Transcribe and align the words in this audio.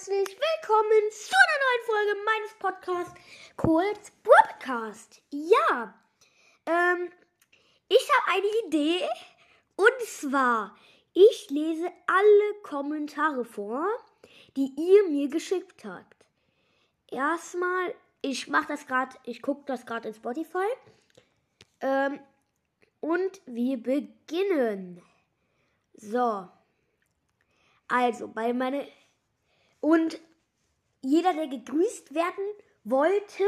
herzlich 0.00 0.28
willkommen 0.28 1.10
zu 1.10 1.34
einer 1.36 1.58
neuen 1.66 1.84
Folge 1.84 2.24
meines 2.24 2.54
Podcasts 2.54 3.20
Kohls 3.56 4.10
Podcast. 4.22 5.20
Ja, 5.28 5.94
ähm, 6.64 7.12
ich 7.86 8.08
habe 8.16 8.38
eine 8.38 8.66
Idee 8.66 9.06
und 9.76 10.00
zwar, 10.06 10.74
ich 11.12 11.50
lese 11.50 11.92
alle 12.06 12.62
Kommentare 12.62 13.44
vor, 13.44 13.86
die 14.56 14.72
ihr 14.74 15.06
mir 15.10 15.28
geschickt 15.28 15.84
habt. 15.84 16.24
Erstmal, 17.10 17.94
ich 18.22 18.48
mache 18.48 18.68
das 18.68 18.86
gerade, 18.86 19.14
ich 19.24 19.42
gucke 19.42 19.64
das 19.66 19.84
gerade 19.84 20.08
in 20.08 20.14
Spotify. 20.14 20.68
Ähm, 21.82 22.20
und 23.00 23.42
wir 23.44 23.76
beginnen. 23.76 25.02
So. 25.92 26.48
Also, 27.88 28.28
bei 28.28 28.54
meine 28.54 28.86
und 29.80 30.20
jeder, 31.02 31.32
der 31.32 31.46
gegrüßt 31.46 32.14
werden 32.14 32.44
wollte, 32.84 33.44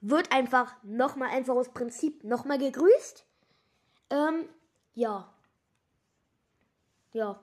wird 0.00 0.32
einfach 0.32 0.74
nochmal 0.82 1.30
einfach 1.30 1.54
aus 1.54 1.72
Prinzip 1.72 2.24
nochmal 2.24 2.58
gegrüßt. 2.58 3.24
Ähm, 4.10 4.48
ja. 4.94 5.32
Ja. 7.12 7.40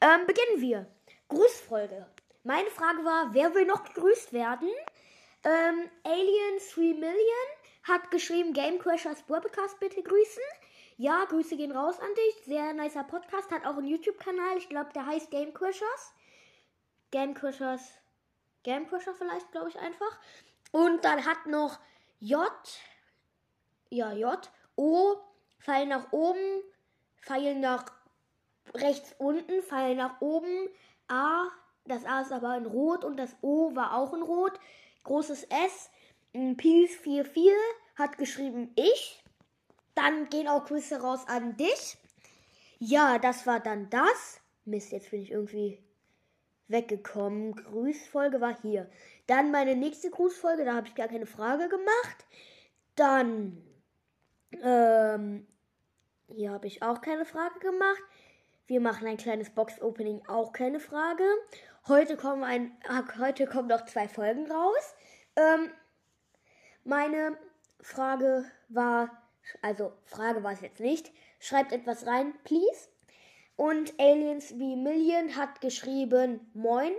Ähm, 0.00 0.26
beginnen 0.26 0.60
wir. 0.60 0.86
Grußfolge. 1.28 2.06
Meine 2.42 2.70
Frage 2.70 3.04
war, 3.04 3.32
wer 3.32 3.54
will 3.54 3.64
noch 3.64 3.84
gegrüßt 3.84 4.32
werden? 4.32 4.68
Ähm, 5.44 5.90
Alien 6.04 6.58
3 6.74 6.80
Million 6.98 7.48
hat 7.84 8.10
geschrieben, 8.10 8.52
Game 8.52 8.78
Crashers 8.78 9.22
Podcast 9.22 9.78
bitte 9.80 10.02
grüßen. 10.02 10.42
Ja, 10.96 11.24
Grüße 11.24 11.56
gehen 11.56 11.72
raus 11.72 11.98
an 11.98 12.14
dich. 12.14 12.44
Sehr 12.44 12.72
nicer 12.72 13.04
Podcast. 13.04 13.50
Hat 13.50 13.66
auch 13.66 13.76
einen 13.76 13.88
YouTube-Kanal. 13.88 14.58
Ich 14.58 14.68
glaube, 14.68 14.92
der 14.94 15.06
heißt 15.06 15.30
Game 15.30 15.52
Crushers. 15.52 16.14
Game 17.14 17.32
Crushers. 17.32 17.92
Game 18.64 18.88
Crusher 18.88 19.14
vielleicht, 19.14 19.52
glaube 19.52 19.68
ich 19.68 19.78
einfach. 19.78 20.18
Und 20.72 21.04
dann 21.04 21.24
hat 21.24 21.46
noch 21.46 21.78
J. 22.18 22.50
Ja, 23.88 24.12
J. 24.12 24.50
O. 24.74 25.14
Pfeil 25.60 25.86
nach 25.86 26.10
oben. 26.10 26.40
Pfeil 27.22 27.54
nach 27.54 27.84
rechts 28.74 29.14
unten. 29.18 29.62
Pfeil 29.62 29.94
nach 29.94 30.20
oben. 30.20 30.68
A. 31.06 31.44
Das 31.84 32.04
A 32.04 32.22
ist 32.22 32.32
aber 32.32 32.56
in 32.56 32.66
Rot 32.66 33.04
und 33.04 33.16
das 33.16 33.36
O 33.42 33.76
war 33.76 33.96
auch 33.96 34.12
in 34.12 34.22
Rot. 34.22 34.58
Großes 35.04 35.44
S. 35.44 35.90
Peace 36.32 36.96
44 36.96 37.52
hat 37.94 38.18
geschrieben 38.18 38.72
ich. 38.74 39.22
Dann 39.94 40.28
gehen 40.30 40.48
auch 40.48 40.64
Grüße 40.64 41.00
raus 41.00 41.28
an 41.28 41.56
dich. 41.56 41.96
Ja, 42.80 43.20
das 43.20 43.46
war 43.46 43.60
dann 43.60 43.88
das. 43.88 44.40
Mist, 44.64 44.90
jetzt 44.90 45.12
bin 45.12 45.22
ich 45.22 45.30
irgendwie 45.30 45.83
weggekommen. 46.68 47.54
Grüßfolge 47.54 48.40
war 48.40 48.56
hier. 48.60 48.90
Dann 49.26 49.50
meine 49.50 49.76
nächste 49.76 50.10
Grußfolge, 50.10 50.64
da 50.64 50.74
habe 50.74 50.86
ich 50.86 50.94
gar 50.94 51.08
keine 51.08 51.26
Frage 51.26 51.68
gemacht. 51.68 52.26
Dann, 52.96 53.62
ähm, 54.62 55.46
hier 56.28 56.52
habe 56.52 56.66
ich 56.66 56.82
auch 56.82 57.00
keine 57.00 57.24
Frage 57.24 57.58
gemacht. 57.60 58.02
Wir 58.66 58.80
machen 58.80 59.06
ein 59.06 59.16
kleines 59.16 59.50
Box-Opening, 59.50 60.26
auch 60.26 60.52
keine 60.52 60.80
Frage. 60.80 61.24
Heute 61.86 62.16
kommen, 62.16 62.44
ein, 62.44 62.72
heute 63.18 63.46
kommen 63.46 63.68
noch 63.68 63.84
zwei 63.84 64.08
Folgen 64.08 64.50
raus. 64.50 64.94
Ähm, 65.36 65.70
meine 66.82 67.36
Frage 67.80 68.46
war, 68.68 69.10
also 69.60 69.92
Frage 70.06 70.42
war 70.42 70.52
es 70.52 70.62
jetzt 70.62 70.80
nicht. 70.80 71.12
Schreibt 71.40 71.72
etwas 71.72 72.06
rein, 72.06 72.32
please. 72.44 72.88
Und 73.56 73.98
Aliens 74.00 74.58
wie 74.58 74.76
Million 74.76 75.36
hat 75.36 75.60
geschrieben, 75.60 76.50
moin. 76.54 76.92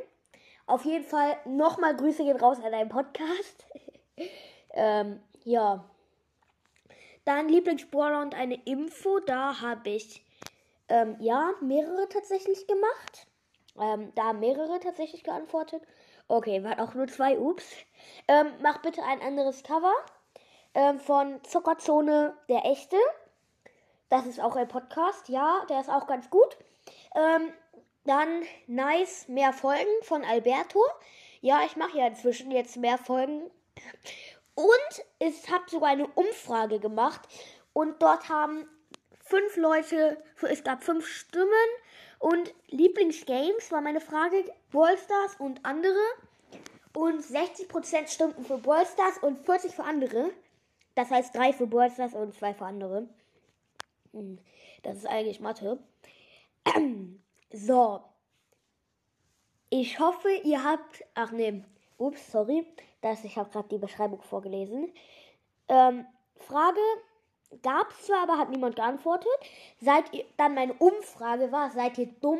Auf 0.67 0.85
jeden 0.85 1.03
Fall 1.03 1.37
nochmal 1.45 1.95
Grüße 1.95 2.23
gehen 2.23 2.37
raus 2.37 2.57
an 2.63 2.71
deinen 2.71 2.89
Podcast. 2.89 3.65
ähm, 4.73 5.21
ja. 5.43 5.83
Dann 7.25 7.49
Lieblingsbrawler 7.49 8.21
und 8.21 8.35
eine 8.35 8.55
Info. 8.65 9.19
Da 9.19 9.61
habe 9.61 9.89
ich, 9.89 10.25
ähm, 10.89 11.17
ja, 11.19 11.53
mehrere 11.61 12.07
tatsächlich 12.09 12.65
gemacht. 12.67 13.27
Ähm, 13.79 14.13
da 14.15 14.33
mehrere 14.33 14.79
tatsächlich 14.79 15.23
geantwortet. 15.23 15.83
Okay, 16.27 16.63
waren 16.63 16.79
auch 16.79 16.93
nur 16.93 17.07
zwei. 17.07 17.37
Ups. 17.37 17.65
Ähm, 18.27 18.47
mach 18.61 18.81
bitte 18.81 19.03
ein 19.03 19.21
anderes 19.21 19.63
Cover 19.63 19.93
ähm, 20.73 20.99
von 20.99 21.43
Zuckerzone 21.43 22.35
der 22.49 22.65
Echte. 22.65 22.97
Das 24.09 24.25
ist 24.25 24.39
auch 24.39 24.55
ein 24.55 24.67
Podcast, 24.67 25.29
ja, 25.29 25.65
der 25.69 25.81
ist 25.81 25.89
auch 25.89 26.07
ganz 26.07 26.29
gut. 26.29 26.57
Ähm, 27.15 27.51
dann 28.05 28.43
Nice, 28.67 29.27
mehr 29.27 29.51
Folgen 29.51 29.89
von 30.03 30.23
Alberto. 30.23 30.79
Ja, 31.41 31.61
ich 31.65 31.75
mache 31.75 31.97
ja 31.97 32.07
inzwischen 32.07 32.51
jetzt 32.51 32.77
mehr 32.77 32.97
Folgen. 32.97 33.49
Und 34.53 35.05
es 35.19 35.49
hat 35.49 35.69
sogar 35.69 35.89
eine 35.89 36.07
Umfrage 36.07 36.79
gemacht. 36.79 37.21
Und 37.73 38.01
dort 38.01 38.29
haben 38.29 38.69
fünf 39.23 39.57
Leute, 39.57 40.23
es 40.43 40.63
gab 40.63 40.83
fünf 40.83 41.07
Stimmen. 41.07 41.49
Und 42.19 42.53
Lieblingsgames 42.67 43.71
war 43.71 43.81
meine 43.81 44.01
Frage, 44.01 44.45
Ballstars 44.71 45.35
und 45.39 45.65
andere. 45.65 45.99
Und 46.93 47.21
60% 47.21 48.07
stimmten 48.07 48.45
für 48.45 48.57
Ballstars 48.57 49.17
und 49.17 49.39
40 49.45 49.75
für 49.75 49.83
andere. 49.83 50.31
Das 50.95 51.11
heißt 51.11 51.35
drei 51.35 51.51
für 51.51 51.67
Ballstars 51.67 52.13
und 52.13 52.33
zwei 52.33 52.53
für 52.53 52.65
andere. 52.65 53.07
Das 54.83 54.97
ist 54.97 55.07
eigentlich 55.07 55.39
Mathe. 55.39 55.79
So. 57.51 58.01
Ich 59.69 59.99
hoffe, 59.99 60.29
ihr 60.43 60.63
habt. 60.63 61.05
Ach 61.13 61.31
nee. 61.31 61.63
Ups, 61.97 62.31
sorry. 62.31 62.65
Das, 63.01 63.23
ich 63.23 63.37
habe 63.37 63.49
gerade 63.49 63.69
die 63.69 63.77
Beschreibung 63.77 64.21
vorgelesen. 64.21 64.91
Ähm, 65.69 66.05
Frage 66.35 66.79
gab 67.61 67.91
es 67.91 68.07
zwar, 68.07 68.23
aber 68.23 68.37
hat 68.37 68.49
niemand 68.49 68.75
geantwortet. 68.75 69.31
Seid 69.79 70.11
ihr, 70.13 70.25
dann 70.37 70.55
meine 70.55 70.73
Umfrage 70.73 71.51
war, 71.51 71.71
seid 71.71 71.97
ihr 71.97 72.07
dumm? 72.07 72.39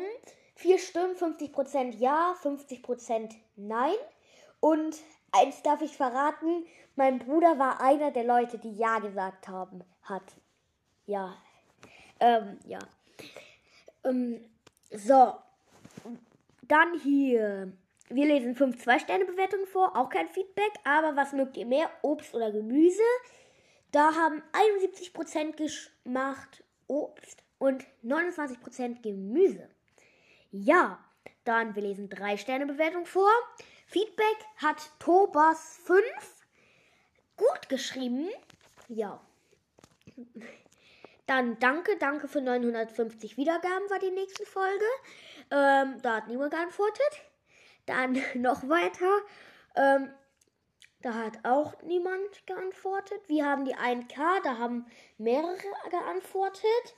Vier 0.54 0.78
Stimmen, 0.78 1.14
50% 1.16 1.96
ja, 1.96 2.34
50% 2.42 3.34
nein. 3.56 3.94
Und 4.60 4.96
eins 5.32 5.62
darf 5.62 5.82
ich 5.82 5.96
verraten, 5.96 6.64
mein 6.94 7.18
Bruder 7.18 7.58
war 7.58 7.80
einer 7.80 8.10
der 8.10 8.24
Leute, 8.24 8.58
die 8.58 8.74
Ja 8.74 8.98
gesagt 8.98 9.48
haben, 9.48 9.84
hat. 10.02 10.24
Ja. 11.04 11.36
Ähm, 12.20 12.58
ja. 12.66 12.78
Ähm, 14.04 14.44
so. 14.90 15.34
Dann 16.62 16.98
hier. 17.00 17.72
Wir 18.08 18.26
lesen 18.26 18.54
fünf 18.54 18.80
Zwei-Sterne-Bewertungen 18.82 19.66
vor, 19.66 19.96
auch 19.96 20.08
kein 20.08 20.28
Feedback, 20.28 20.70
aber 20.84 21.16
was 21.16 21.32
mögt 21.32 21.56
ihr 21.56 21.66
mehr? 21.66 21.90
Obst 22.02 22.34
oder 22.34 22.52
Gemüse? 22.52 23.02
Da 23.90 24.14
haben 24.14 24.44
71% 24.52 25.56
gemacht 26.04 26.62
Obst 26.86 27.42
und 27.58 27.84
29% 28.04 29.02
Gemüse. 29.02 29.68
Ja, 30.52 31.04
dann 31.44 31.74
wir 31.74 31.82
lesen 31.82 32.08
drei 32.08 32.36
Sterne 32.36 32.66
Bewertung 32.66 33.06
vor. 33.06 33.30
Feedback 33.86 34.36
hat 34.56 34.90
Tobas 34.98 35.78
5 35.84 36.02
gut 37.36 37.68
geschrieben. 37.68 38.28
Ja. 38.88 39.20
Dann 41.26 41.58
danke, 41.58 41.96
danke 41.98 42.28
für 42.28 42.40
950 42.40 43.36
Wiedergaben 43.36 43.90
war 43.90 43.98
die 43.98 44.10
nächste 44.10 44.46
Folge. 44.46 44.84
Ähm, 45.50 46.00
da 46.02 46.16
hat 46.16 46.28
niemand 46.28 46.52
geantwortet. 46.52 47.22
Dann 47.86 48.12
noch 48.34 48.68
weiter. 48.68 49.10
Ähm, 49.74 50.10
da 51.02 51.14
hat 51.14 51.38
auch 51.44 51.74
niemand 51.82 52.46
geantwortet. 52.46 53.20
Wir 53.28 53.44
haben 53.44 53.64
die 53.64 53.76
1K, 53.76 54.42
da 54.42 54.58
haben 54.58 54.86
mehrere 55.18 55.56
geantwortet. 55.90 56.94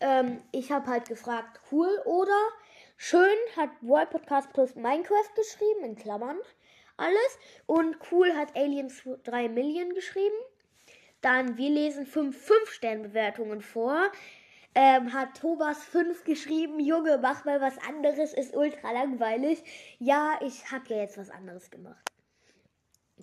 Ähm, 0.00 0.42
ich 0.52 0.72
habe 0.72 0.86
halt 0.88 1.08
gefragt, 1.08 1.60
cool 1.70 2.00
oder 2.04 2.38
schön 2.96 3.36
hat 3.56 3.70
World 3.80 4.10
Podcast 4.10 4.52
plus 4.52 4.74
Minecraft 4.74 5.34
geschrieben, 5.36 5.84
in 5.84 5.96
Klammern 5.96 6.38
alles. 6.96 7.38
Und 7.66 7.96
cool 8.10 8.34
hat 8.34 8.56
Aliens 8.56 9.02
3 9.24 9.48
Million 9.48 9.94
geschrieben. 9.94 10.34
Dann, 11.22 11.56
wir 11.56 11.70
lesen 11.70 12.06
5 12.06 12.36
5-Stern-Bewertungen 12.50 13.62
vor. 13.62 14.10
Ähm, 14.74 15.12
hat 15.12 15.38
Thomas 15.38 15.82
5 15.84 16.24
geschrieben, 16.24 16.80
Junge, 16.80 17.18
mach 17.18 17.44
mal 17.44 17.60
was 17.60 17.76
anderes, 17.78 18.32
ist 18.32 18.54
ultra 18.54 18.92
langweilig. 18.92 19.62
Ja, 19.98 20.38
ich 20.42 20.70
habe 20.70 20.84
ja 20.88 20.96
jetzt 20.96 21.18
was 21.18 21.30
anderes 21.30 21.70
gemacht. 21.70 22.10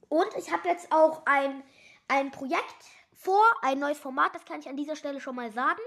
Und 0.09 0.29
ich 0.37 0.51
habe 0.51 0.67
jetzt 0.67 0.91
auch 0.91 1.23
ein, 1.25 1.63
ein 2.07 2.31
Projekt 2.31 2.85
vor, 3.13 3.43
ein 3.61 3.79
neues 3.79 3.99
Format, 3.99 4.33
das 4.33 4.45
kann 4.45 4.59
ich 4.59 4.69
an 4.69 4.77
dieser 4.77 4.95
Stelle 4.95 5.19
schon 5.19 5.35
mal 5.35 5.51
sagen. 5.51 5.81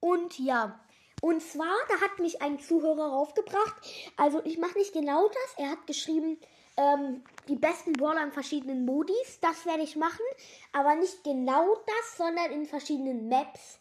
Und 0.00 0.38
ja, 0.38 0.80
und 1.22 1.40
zwar, 1.40 1.74
da 1.88 2.00
hat 2.00 2.18
mich 2.18 2.42
ein 2.42 2.58
Zuhörer 2.58 3.08
raufgebracht. 3.08 3.74
Also 4.16 4.42
ich 4.44 4.58
mache 4.58 4.76
nicht 4.78 4.92
genau 4.92 5.28
das. 5.28 5.54
Er 5.56 5.70
hat 5.70 5.86
geschrieben, 5.86 6.38
ähm, 6.76 7.22
die 7.48 7.56
besten 7.56 7.92
Brawler 7.92 8.24
in 8.24 8.32
verschiedenen 8.32 8.84
Modis. 8.84 9.40
Das 9.40 9.66
werde 9.66 9.82
ich 9.82 9.96
machen. 9.96 10.24
Aber 10.72 10.94
nicht 10.94 11.24
genau 11.24 11.74
das, 11.86 12.16
sondern 12.16 12.52
in 12.52 12.66
verschiedenen 12.66 13.28
Maps. 13.28 13.78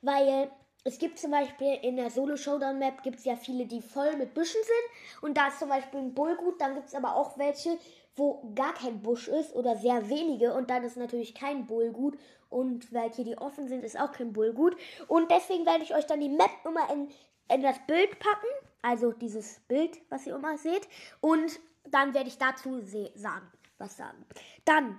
Weil 0.00 0.50
es 0.84 0.98
gibt 0.98 1.18
zum 1.18 1.30
Beispiel 1.30 1.78
in 1.82 1.96
der 1.96 2.10
Solo 2.10 2.36
Showdown 2.36 2.78
Map 2.78 3.02
gibt 3.02 3.20
es 3.20 3.24
ja 3.24 3.36
viele, 3.36 3.66
die 3.66 3.80
voll 3.80 4.16
mit 4.16 4.34
Büschen 4.34 4.60
sind. 4.62 5.22
Und 5.22 5.36
da 5.36 5.48
ist 5.48 5.60
zum 5.60 5.68
Beispiel 5.68 6.00
ein 6.00 6.14
Bullgut. 6.14 6.60
Dann 6.60 6.74
gibt 6.74 6.88
es 6.88 6.94
aber 6.94 7.14
auch 7.14 7.38
welche, 7.38 7.78
wo 8.16 8.42
gar 8.54 8.74
kein 8.74 9.00
Busch 9.00 9.28
ist 9.28 9.54
oder 9.54 9.76
sehr 9.76 10.08
wenige. 10.08 10.54
Und 10.54 10.70
dann 10.70 10.82
ist 10.82 10.96
natürlich 10.96 11.34
kein 11.34 11.66
Bullgut. 11.66 12.18
Und 12.50 12.92
welche, 12.92 13.24
die 13.24 13.38
offen 13.38 13.68
sind, 13.68 13.84
ist 13.84 13.98
auch 13.98 14.12
kein 14.12 14.32
Bullgut. 14.32 14.76
Und 15.06 15.30
deswegen 15.30 15.64
werde 15.64 15.84
ich 15.84 15.94
euch 15.94 16.06
dann 16.06 16.20
die 16.20 16.28
Map 16.28 16.50
immer 16.64 16.92
in, 16.92 17.08
in 17.48 17.62
das 17.62 17.78
Bild 17.86 18.18
packen. 18.18 18.48
Also 18.82 19.12
dieses 19.12 19.60
Bild, 19.68 20.00
was 20.10 20.26
ihr 20.26 20.34
immer 20.34 20.58
seht. 20.58 20.88
Und 21.20 21.60
dann 21.84 22.14
werde 22.14 22.28
ich 22.28 22.38
dazu 22.38 22.80
sagen, 23.14 23.50
was 23.78 23.96
sagen. 23.96 24.24
Dann, 24.64 24.98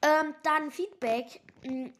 Ähm, 0.02 0.34
dann 0.42 0.70
Feedback. 0.70 1.40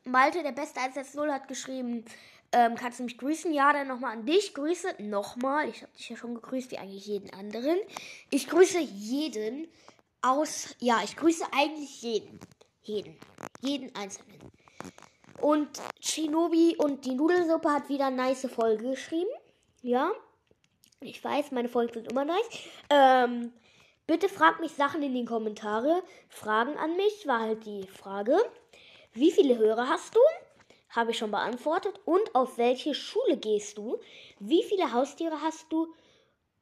Malte, 0.04 0.42
der 0.42 0.52
beste 0.52 0.80
110, 0.80 1.32
hat 1.32 1.48
geschrieben, 1.48 2.04
ähm, 2.52 2.74
kannst 2.76 3.00
du 3.00 3.04
mich 3.04 3.18
grüßen? 3.18 3.52
Ja, 3.52 3.72
dann 3.72 3.88
nochmal 3.88 4.12
an 4.12 4.24
dich. 4.24 4.54
Grüße 4.54 5.02
nochmal. 5.02 5.68
Ich 5.68 5.82
habe 5.82 5.92
dich 5.92 6.08
ja 6.08 6.16
schon 6.16 6.34
gegrüßt, 6.34 6.70
wie 6.70 6.78
eigentlich 6.78 7.06
jeden 7.06 7.32
anderen. 7.34 7.78
Ich 8.30 8.48
grüße 8.48 8.78
jeden 8.78 9.68
aus. 10.22 10.74
Ja, 10.78 11.00
ich 11.04 11.16
grüße 11.16 11.44
eigentlich 11.52 12.02
jeden. 12.02 12.40
Jeden. 12.82 13.16
Jeden 13.60 13.94
Einzelnen. 13.94 14.40
Und 15.40 15.68
Shinobi 16.00 16.76
und 16.76 17.04
die 17.04 17.14
Nudelsuppe 17.14 17.70
hat 17.70 17.88
wieder 17.88 18.06
eine 18.06 18.16
nice 18.16 18.48
Folge 18.50 18.90
geschrieben. 18.90 19.30
Ja. 19.82 20.12
Ich 21.00 21.22
weiß, 21.22 21.52
meine 21.52 21.68
Folgen 21.68 21.92
sind 21.92 22.10
immer 22.10 22.24
nice. 22.24 22.48
Ähm, 22.90 23.52
bitte 24.06 24.28
fragt 24.28 24.60
mich 24.60 24.72
Sachen 24.72 25.02
in 25.02 25.14
den 25.14 25.26
Kommentare. 25.26 26.02
Fragen 26.28 26.76
an 26.78 26.96
mich 26.96 27.26
war 27.26 27.40
halt 27.40 27.66
die 27.66 27.86
Frage. 27.86 28.38
Wie 29.12 29.30
viele 29.30 29.58
Hörer 29.58 29.88
hast 29.88 30.14
du? 30.14 30.20
habe 30.96 31.10
ich 31.10 31.18
schon 31.18 31.30
beantwortet. 31.30 32.00
Und 32.04 32.34
auf 32.34 32.58
welche 32.58 32.94
Schule 32.94 33.36
gehst 33.36 33.78
du? 33.78 34.00
Wie 34.40 34.64
viele 34.64 34.92
Haustiere 34.92 35.40
hast 35.42 35.70
du? 35.70 35.94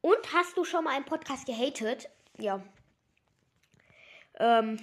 Und 0.01 0.33
hast 0.33 0.57
du 0.57 0.63
schon 0.63 0.83
mal 0.83 0.95
einen 0.95 1.05
Podcast 1.05 1.47
gehatet? 1.47 2.09
Ja. 2.37 2.61
Ähm, 4.37 4.77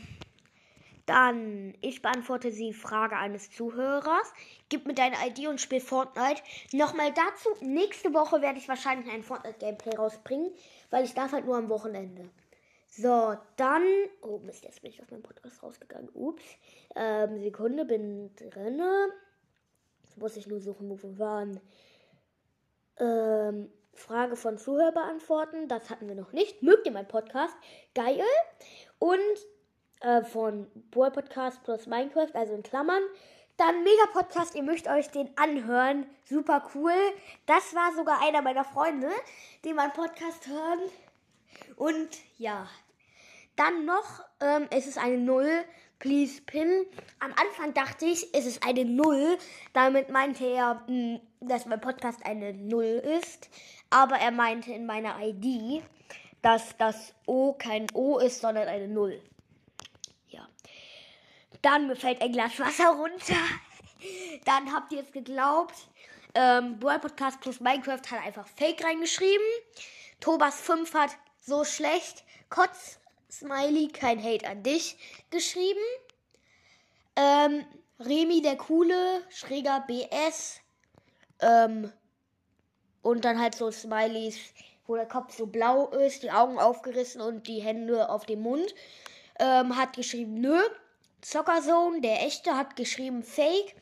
dann, 1.06 1.74
ich 1.80 2.02
beantworte 2.02 2.50
die 2.50 2.72
Frage 2.72 3.16
eines 3.16 3.50
Zuhörers. 3.50 4.32
Gib 4.68 4.86
mir 4.86 4.94
deine 4.94 5.16
ID 5.26 5.48
und 5.48 5.60
spiel 5.60 5.80
Fortnite. 5.80 6.42
Nochmal 6.72 7.12
dazu, 7.12 7.48
nächste 7.60 8.14
Woche 8.14 8.40
werde 8.40 8.58
ich 8.58 8.68
wahrscheinlich 8.68 9.12
ein 9.12 9.22
Fortnite-Gameplay 9.22 9.96
rausbringen, 9.96 10.52
weil 10.90 11.04
ich 11.04 11.14
darf 11.14 11.32
halt 11.32 11.44
nur 11.44 11.56
am 11.56 11.68
Wochenende. 11.68 12.30
So, 12.88 13.36
dann. 13.56 13.84
Oh 14.20 14.38
Mist, 14.38 14.64
jetzt 14.64 14.82
bin 14.82 14.90
ich 14.90 15.00
aus 15.00 15.10
meinem 15.10 15.22
Podcast 15.22 15.62
rausgegangen. 15.62 16.10
Ups. 16.12 16.44
Ähm, 16.94 17.40
Sekunde, 17.40 17.86
bin 17.86 18.30
drinne. 18.36 19.08
Jetzt 20.04 20.18
muss 20.18 20.36
ich 20.36 20.46
nur 20.46 20.60
suchen, 20.60 20.90
wo 20.90 21.02
wir 21.02 21.18
waren. 21.18 21.58
Ähm, 22.98 23.72
Frage 23.94 24.36
von 24.36 24.58
Zuhörer 24.58 24.92
beantworten. 24.92 25.68
Das 25.68 25.88
hatten 25.88 26.06
wir 26.06 26.14
noch 26.14 26.32
nicht. 26.32 26.62
Mögt 26.62 26.86
ihr 26.86 26.92
meinen 26.92 27.08
Podcast? 27.08 27.54
Geil. 27.94 28.20
Und 28.98 29.18
äh, 30.02 30.22
von 30.22 30.66
Boy 30.90 31.10
Podcast 31.10 31.62
plus 31.64 31.86
Minecraft, 31.86 32.34
also 32.34 32.54
in 32.54 32.62
Klammern. 32.62 33.02
Dann 33.56 33.84
Mega 33.84 34.06
Podcast, 34.12 34.54
ihr 34.54 34.62
mögt 34.62 34.88
euch 34.88 35.10
den 35.10 35.30
anhören. 35.36 36.06
Super 36.24 36.68
cool. 36.74 36.94
Das 37.46 37.74
war 37.74 37.94
sogar 37.94 38.20
einer 38.22 38.42
meiner 38.42 38.64
Freunde, 38.64 39.10
die 39.64 39.74
meinen 39.74 39.92
Podcast 39.92 40.46
hören. 40.46 40.80
Und 41.76 42.08
ja. 42.38 42.66
Dann 43.56 43.84
noch, 43.84 44.24
ähm, 44.40 44.66
es 44.70 44.86
ist 44.86 44.98
eine 44.98 45.18
Null. 45.18 45.64
Please 45.98 46.42
Pin. 46.42 46.86
Am 47.20 47.32
Anfang 47.32 47.74
dachte 47.74 48.06
ich, 48.06 48.34
es 48.34 48.46
ist 48.46 48.66
eine 48.66 48.84
Null. 48.84 49.38
Damit 49.72 50.08
meinte 50.08 50.44
er, 50.44 50.82
hm, 50.86 51.20
dass 51.40 51.66
mein 51.66 51.80
Podcast 51.80 52.26
eine 52.26 52.52
Null 52.54 53.02
ist. 53.20 53.48
Aber 53.90 54.16
er 54.16 54.32
meinte 54.32 54.72
in 54.72 54.86
meiner 54.86 55.16
ID, 55.20 55.84
dass 56.40 56.76
das 56.78 57.14
O 57.26 57.52
kein 57.52 57.86
O 57.94 58.18
ist, 58.18 58.40
sondern 58.40 58.66
eine 58.66 58.88
Null. 58.88 59.22
Dann 61.60 61.86
mir 61.86 61.96
fällt 61.96 62.22
ein 62.22 62.32
Glas 62.32 62.58
Wasser 62.58 62.88
runter. 62.88 63.36
Dann 64.44 64.72
habt 64.72 64.92
ihr 64.92 65.02
es 65.02 65.12
geglaubt. 65.12 65.74
Ähm, 66.34 66.82
World 66.82 67.02
Podcast 67.02 67.40
plus 67.40 67.60
Minecraft 67.60 68.00
hat 68.10 68.24
einfach 68.24 68.46
Fake 68.56 68.82
reingeschrieben. 68.82 69.46
Thomas 70.20 70.60
5 70.60 70.94
hat 70.94 71.10
so 71.40 71.64
schlecht. 71.64 72.24
Kotz 72.48 72.98
Smiley, 73.30 73.88
kein 73.88 74.22
Hate 74.22 74.46
an 74.46 74.62
dich, 74.62 74.96
geschrieben. 75.30 75.80
Ähm, 77.16 77.64
Remi 77.98 78.42
der 78.42 78.56
Coole, 78.56 79.22
schräger 79.30 79.84
BS. 79.86 80.60
Ähm, 81.40 81.90
und 83.00 83.24
dann 83.24 83.40
halt 83.40 83.54
so 83.54 83.70
Smileys, 83.70 84.36
wo 84.86 84.96
der 84.96 85.06
Kopf 85.06 85.34
so 85.34 85.46
blau 85.46 85.88
ist, 85.88 86.22
die 86.22 86.30
Augen 86.30 86.58
aufgerissen 86.58 87.20
und 87.20 87.48
die 87.48 87.62
Hände 87.62 88.10
auf 88.10 88.26
dem 88.26 88.42
Mund. 88.42 88.74
Ähm, 89.38 89.76
hat 89.76 89.96
geschrieben, 89.96 90.34
nö. 90.34 90.60
Zockerzone, 91.22 92.00
der 92.00 92.26
echte, 92.26 92.56
hat 92.56 92.76
geschrieben 92.76 93.22
Fake. 93.22 93.74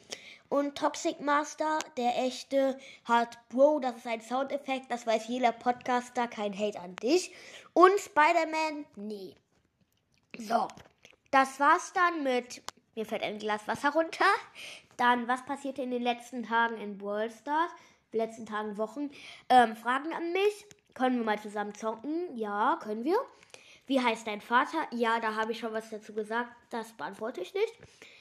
Und 0.49 0.77
Toxic 0.77 1.21
Master, 1.21 1.79
der 1.97 2.19
echte, 2.25 2.79
hat 3.05 3.39
Bro, 3.51 3.81
das 3.81 3.97
ist 3.99 4.07
ein 4.07 4.21
Soundeffekt, 4.21 4.91
das 4.91 5.07
weiß 5.07 5.29
jeder 5.29 5.53
Podcaster, 5.53 6.27
kein 6.27 6.57
Hate 6.59 6.81
an 6.81 6.97
dich. 6.97 7.33
Und 7.73 7.99
Spider-Man, 7.99 8.85
nee. 8.97 9.37
So, 10.39 10.67
das 11.31 11.61
war's 11.61 11.93
dann 11.93 12.25
mit. 12.25 12.63
Mir 12.97 13.07
fällt 13.07 13.23
ein 13.23 13.39
Glas 13.39 13.67
Wasser 13.69 13.91
runter. 13.91 14.25
Dann, 14.97 15.29
was 15.29 15.45
passierte 15.45 15.83
in 15.83 15.93
den 15.93 16.03
letzten 16.03 16.43
Tagen 16.43 16.77
in 16.77 16.99
Brawl 16.99 17.31
Stars? 17.31 17.71
Letzten 18.13 18.45
Tagen, 18.45 18.77
Wochen. 18.77 19.11
Ähm, 19.49 19.77
Fragen 19.77 20.13
an 20.13 20.33
mich. 20.33 20.67
Können 20.95 21.19
wir 21.19 21.25
mal 21.25 21.41
zusammen 21.41 21.75
zocken? 21.75 22.37
Ja, 22.37 22.79
können 22.83 23.05
wir. 23.05 23.17
Wie 23.91 24.01
heißt 24.01 24.29
dein 24.29 24.41
Vater? 24.41 24.87
Ja, 24.93 25.19
da 25.19 25.35
habe 25.35 25.51
ich 25.51 25.59
schon 25.59 25.73
was 25.73 25.91
dazu 25.91 26.15
gesagt. 26.15 26.49
Das 26.71 26.93
beantworte 26.93 27.41
ich 27.41 27.53
nicht. 27.55 27.75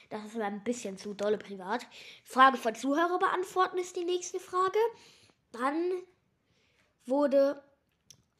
Das 0.08 0.24
ist 0.24 0.34
mir 0.34 0.44
ein 0.46 0.64
bisschen 0.64 0.98
zu 0.98 1.14
dolle 1.14 1.38
privat. 1.38 1.86
Frage 2.24 2.56
von 2.56 2.74
Zuhörer 2.74 3.20
beantworten 3.20 3.78
ist 3.78 3.94
die 3.94 4.04
nächste 4.04 4.40
Frage. 4.40 4.80
Dann 5.52 5.92
wurde 7.06 7.62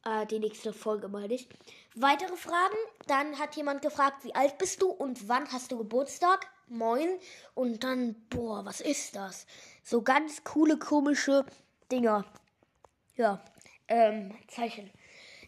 äh, 0.03 0.25
die 0.25 0.39
nächste 0.39 0.73
Folge 0.73 1.07
meine 1.07 1.33
ich. 1.33 1.47
Weitere 1.95 2.35
Fragen. 2.35 2.75
Dann 3.07 3.39
hat 3.39 3.55
jemand 3.55 3.81
gefragt, 3.81 4.25
wie 4.25 4.35
alt 4.35 4.57
bist 4.57 4.81
du 4.81 4.89
und 4.89 5.29
wann 5.29 5.49
hast 5.53 5.71
du 5.71 5.77
Geburtstag? 5.77 6.47
Moin. 6.67 7.17
Und 7.53 7.85
dann, 7.85 8.27
boah, 8.27 8.65
was 8.65 8.81
ist 8.81 9.15
das? 9.15 9.47
So 9.83 10.01
ganz 10.01 10.43
coole, 10.43 10.77
komische 10.77 11.45
Dinger. 11.89 12.25
Ja, 13.15 13.41
ähm, 13.87 14.37
Zeichen. 14.49 14.91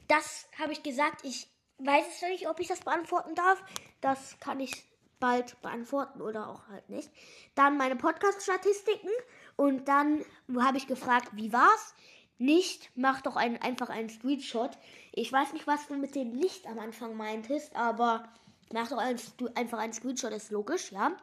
Das 0.07 0.47
habe 0.57 0.71
ich 0.71 0.81
gesagt. 0.81 1.25
Ich 1.25 1.52
weiß 1.79 2.05
es 2.15 2.21
nicht, 2.29 2.47
ob 2.47 2.59
ich 2.59 2.67
das 2.67 2.81
beantworten 2.81 3.35
darf. 3.35 3.63
Das 4.01 4.39
kann 4.39 4.59
ich 4.59 4.71
bald 5.19 5.61
beantworten 5.61 6.21
oder 6.21 6.49
auch 6.49 6.67
halt 6.67 6.89
nicht. 6.89 7.09
Dann 7.55 7.77
meine 7.77 7.95
Podcast-Statistiken. 7.95 9.09
Und 9.55 9.87
dann 9.87 10.25
habe 10.59 10.77
ich 10.77 10.87
gefragt, 10.87 11.29
wie 11.33 11.53
war's? 11.53 11.95
Nicht, 12.37 12.91
mach 12.95 13.21
doch 13.21 13.35
ein, 13.35 13.61
einfach 13.61 13.89
einen 13.89 14.09
Screenshot. 14.09 14.71
Ich 15.13 15.31
weiß 15.31 15.53
nicht, 15.53 15.67
was 15.67 15.87
du 15.87 15.95
mit 15.95 16.15
dem 16.15 16.33
Licht 16.33 16.67
am 16.67 16.79
Anfang 16.79 17.15
meintest, 17.15 17.75
aber 17.75 18.27
mach 18.73 18.89
doch 18.89 18.97
ein, 18.97 19.17
einfach 19.55 19.77
einen 19.77 19.93
Screenshot, 19.93 20.33
ist 20.33 20.51
logisch, 20.51 20.91
ja. 20.91 21.15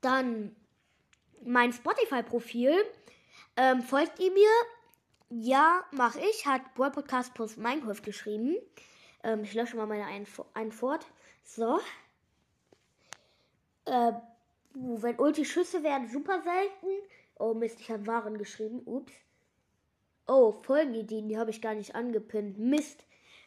Dann 0.00 0.56
mein 1.44 1.72
Spotify-Profil. 1.72 2.74
Ähm, 3.56 3.82
folgt 3.82 4.18
ihr 4.20 4.32
mir? 4.32 4.48
Ja, 5.28 5.84
mach 5.90 6.16
ich. 6.16 6.46
Hat 6.46 6.74
Boy 6.74 6.90
Podcast 6.90 7.34
plus 7.34 7.56
Minecraft 7.56 8.02
geschrieben. 8.02 8.56
Ähm, 9.22 9.44
ich 9.44 9.54
lösche 9.54 9.76
mal 9.76 9.86
meine 9.86 10.06
Antwort. 10.54 11.06
So. 11.44 11.80
Äh, 13.84 14.12
wenn 14.74 15.18
Ulti-Schüsse 15.18 15.82
werden 15.82 16.08
super 16.08 16.42
selten. 16.42 16.86
Oh 17.38 17.54
Mist, 17.54 17.80
ich 17.80 17.90
habe 17.90 18.06
Waren 18.06 18.38
geschrieben. 18.38 18.82
Ups. 18.84 19.12
Oh, 20.26 20.52
Folgenideen, 20.52 21.28
die 21.28 21.38
habe 21.38 21.50
ich 21.50 21.60
gar 21.60 21.74
nicht 21.74 21.94
angepinnt. 21.94 22.58
Mist. 22.58 23.04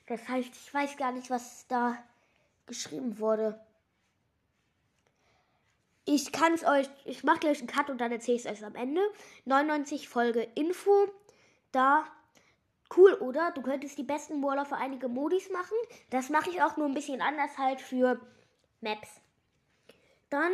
Das 0.08 0.28
heißt, 0.28 0.50
ich 0.54 0.74
weiß 0.74 0.98
gar 0.98 1.12
nicht, 1.12 1.30
was 1.30 1.66
da 1.68 1.98
geschrieben 2.66 3.20
wurde. 3.20 3.60
Ich 6.06 6.34
kann 6.34 6.54
es 6.54 6.66
euch, 6.66 6.90
ich 7.06 7.24
mache 7.24 7.40
gleich 7.40 7.60
einen 7.60 7.68
Cut 7.68 7.90
und 7.90 8.02
dann 8.02 8.12
erzähle 8.12 8.36
ich 8.36 8.46
es 8.46 8.52
euch 8.52 8.66
am 8.66 8.76
Ende. 8.76 9.02
99 9.46 10.10
Folge 10.10 10.42
Info. 10.56 11.08
Da, 11.72 12.06
cool, 12.96 13.14
oder? 13.14 13.52
Du 13.52 13.62
könntest 13.62 13.98
die 13.98 14.04
besten 14.04 14.44
Waller 14.44 14.66
für 14.66 14.78
einige 14.78 15.08
Modis 15.08 15.50
machen. 15.50 15.78
Das 16.10 16.30
mache 16.30 16.50
ich 16.50 16.62
auch 16.62 16.78
nur 16.78 16.88
ein 16.88 16.94
bisschen 16.94 17.22
anders 17.22 17.58
halt 17.58 17.82
für 17.82 18.20
Maps. 18.82 19.22
Dann 20.30 20.52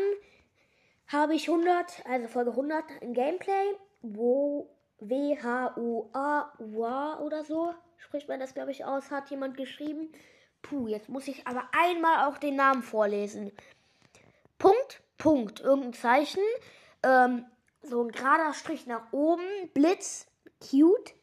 habe 1.08 1.36
ich 1.36 1.50
100, 1.50 2.06
also 2.06 2.28
Folge 2.28 2.52
100 2.52 2.84
ein 3.02 3.14
Gameplay, 3.14 3.76
wo 4.02 4.70
W-H-U-A 5.00 7.20
oder 7.20 7.44
so 7.44 7.74
spricht 7.98 8.28
man 8.28 8.40
das, 8.40 8.54
glaube 8.54 8.72
ich, 8.72 8.86
aus, 8.86 9.12
hat 9.12 9.30
jemand 9.30 9.58
geschrieben. 9.58 10.12
Puh, 10.62 10.88
jetzt 10.88 11.10
muss 11.10 11.28
ich 11.28 11.48
aber 11.48 11.64
einmal 11.72 12.28
auch 12.28 12.38
den 12.38 12.56
Namen 12.56 12.84
vorlesen. 12.84 13.52
Punkt, 14.58 15.02
Punkt, 15.18 15.62
irgendein 15.62 15.94
Zeichen. 15.94 16.44
Ähm, 17.04 17.46
so 17.82 18.04
ein 18.04 18.12
gerader 18.12 18.54
Strich 18.54 18.88
nach 18.88 19.14
oben, 19.14 19.44
Blitz, 19.74 20.28
cute. 20.60 21.14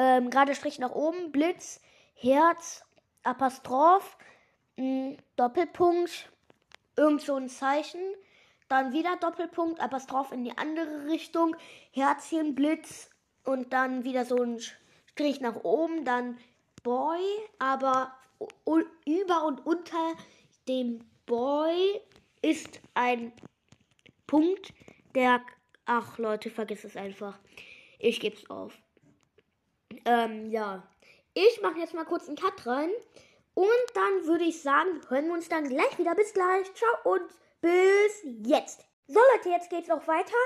Ähm, 0.00 0.30
gerader 0.30 0.54
Strich 0.54 0.78
nach 0.78 0.92
oben, 0.92 1.30
Blitz, 1.30 1.78
Herz, 2.14 2.86
Apostroph, 3.22 4.16
mh, 4.76 5.18
Doppelpunkt, 5.36 6.32
irgend 6.96 7.20
so 7.20 7.34
ein 7.34 7.50
Zeichen. 7.50 8.00
Dann 8.70 8.94
wieder 8.94 9.16
Doppelpunkt, 9.16 9.78
Apostroph 9.78 10.32
in 10.32 10.44
die 10.44 10.56
andere 10.56 11.04
Richtung, 11.06 11.54
Herzchen, 11.90 12.54
Blitz 12.54 13.10
und 13.44 13.74
dann 13.74 14.02
wieder 14.02 14.24
so 14.24 14.42
ein 14.42 14.58
Strich 15.10 15.42
nach 15.42 15.64
oben, 15.64 16.06
dann 16.06 16.38
Boy, 16.82 17.20
aber 17.58 18.10
über 19.04 19.44
und 19.44 19.66
unter 19.66 20.14
dem 20.66 21.04
Boy 21.26 22.00
ist 22.40 22.80
ein 22.94 23.34
Punkt, 24.26 24.72
der. 25.14 25.42
Ach 25.84 26.16
Leute, 26.16 26.48
vergiss 26.48 26.84
es 26.84 26.96
einfach. 26.96 27.38
Ich 27.98 28.18
geb's 28.20 28.48
auf. 28.48 28.72
Ähm, 30.04 30.50
ja. 30.50 30.82
Ich 31.34 31.60
mache 31.62 31.78
jetzt 31.78 31.94
mal 31.94 32.04
kurz 32.04 32.26
einen 32.26 32.36
Cut 32.36 32.66
rein. 32.66 32.90
Und 33.54 33.66
dann 33.94 34.26
würde 34.26 34.44
ich 34.44 34.62
sagen, 34.62 35.00
hören 35.08 35.26
wir 35.26 35.34
uns 35.34 35.48
dann 35.48 35.68
gleich 35.68 35.98
wieder. 35.98 36.14
Bis 36.14 36.32
gleich. 36.32 36.72
Ciao 36.74 37.14
und 37.14 37.30
bis 37.60 38.46
jetzt. 38.46 38.84
So 39.06 39.18
Leute, 39.34 39.50
jetzt 39.50 39.70
geht's 39.70 39.90
auch 39.90 40.06
weiter. 40.06 40.36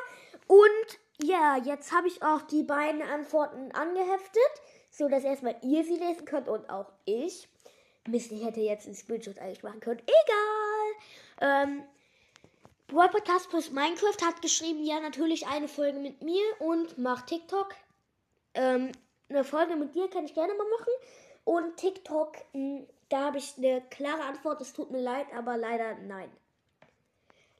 Und 0.46 0.99
ja, 1.23 1.56
jetzt 1.58 1.92
habe 1.92 2.08
ich 2.08 2.23
auch 2.23 2.42
die 2.42 2.62
beiden 2.62 3.02
Antworten 3.02 3.70
angeheftet, 3.73 4.42
so 4.90 5.08
dass 5.08 5.23
erstmal 5.23 5.56
ihr 5.62 5.84
sie 5.84 5.96
lesen 5.96 6.25
könnt 6.25 6.49
und 6.49 6.68
auch 6.70 6.90
ich. 7.04 7.49
Mist, 8.08 8.32
ich 8.32 8.44
hätte 8.44 8.61
jetzt 8.61 8.87
einen 8.87 8.94
Screenshot 8.94 9.38
eigentlich 9.38 9.62
machen 9.62 9.80
können. 9.80 10.00
Egal. 10.00 11.64
Ähm, 11.66 11.84
World 12.90 13.12
Podcast 13.12 13.49
plus 13.49 13.70
Minecraft 13.70 14.26
hat 14.26 14.42
geschrieben, 14.42 14.84
ja, 14.84 15.00
natürlich 15.00 15.46
eine 15.46 15.68
Folge 15.68 15.99
mit 15.99 16.23
mir 16.23 16.44
und 16.58 16.99
macht 16.99 17.28
TikTok. 17.28 17.75
Ähm, 18.54 18.92
eine 19.34 19.44
Folge 19.44 19.76
mit 19.76 19.94
dir 19.94 20.08
kann 20.08 20.24
ich 20.24 20.34
gerne 20.34 20.54
mal 20.54 20.66
machen. 20.78 20.92
Und 21.44 21.76
TikTok, 21.76 22.36
hm, 22.52 22.86
da 23.08 23.26
habe 23.26 23.38
ich 23.38 23.54
eine 23.58 23.82
klare 23.90 24.22
Antwort. 24.22 24.60
Es 24.60 24.72
tut 24.72 24.90
mir 24.90 25.00
leid, 25.00 25.26
aber 25.34 25.56
leider 25.56 25.94
nein. 26.06 26.30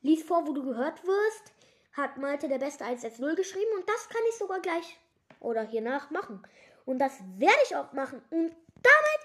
Lies 0.03 0.23
vor, 0.23 0.47
wo 0.47 0.53
du 0.53 0.65
gehört 0.65 1.05
wirst, 1.05 1.53
hat 1.93 2.19
Malte 2.19 2.49
der 2.49 2.59
Beste 2.59 2.85
110 2.85 3.37
geschrieben 3.37 3.71
und 3.77 3.89
das 3.89 4.09
kann 4.09 4.23
ich 4.29 4.37
sogar 4.37 4.61
gleich 4.61 4.99
oder 5.41 5.63
hiernach 5.63 6.11
machen. 6.11 6.43
Und 6.85 6.99
das 6.99 7.13
werde 7.39 7.61
ich 7.65 7.77
auch 7.77 7.93
machen. 7.93 8.23
Und 8.31 8.55
damit 8.75 9.21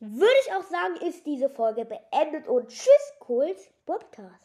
würde 0.00 0.34
ich 0.44 0.52
auch 0.52 0.62
sagen, 0.62 0.96
ist 0.96 1.26
diese 1.26 1.50
Folge 1.50 1.84
beendet 1.84 2.46
und 2.46 2.68
tschüss, 2.68 3.12
Kult 3.18 3.58
Podcast. 3.84 4.43